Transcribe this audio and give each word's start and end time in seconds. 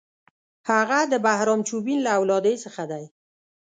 هغه 0.69 0.99
د 1.11 1.13
بهرام 1.25 1.59
چوبین 1.69 1.99
له 2.05 2.11
اولادې 2.19 2.55
څخه 2.63 2.83
دی. 2.91 3.03